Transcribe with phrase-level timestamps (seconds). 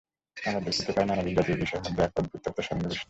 [0.37, 2.99] আমরা দেখিতে পাই নানা বিজাতীয় বিষয়ের মধ্যে এক অদ্ভুত তত্ত্ব সন্নিবিষ্ট।